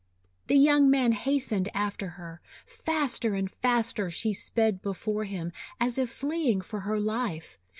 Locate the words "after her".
1.75-2.41